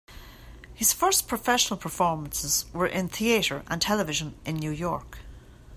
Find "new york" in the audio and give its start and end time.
4.55-5.19